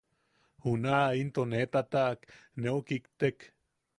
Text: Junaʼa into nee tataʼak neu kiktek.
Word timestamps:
Junaʼa 0.63 1.09
into 1.21 1.41
nee 1.51 1.67
tataʼak 1.73 2.19
neu 2.61 2.79
kiktek. 2.87 3.37